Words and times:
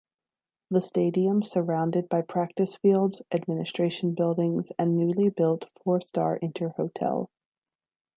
The 0.71 0.81
stadium 0.81 1.43
surrounded 1.43 2.09
by 2.09 2.23
practice 2.23 2.75
fields, 2.75 3.21
administration 3.31 4.15
buildings 4.15 4.71
and 4.79 4.97
newly 4.97 5.29
built 5.29 5.65
four-star 5.83 6.37
Inter 6.37 6.69
Hotel. 6.69 7.29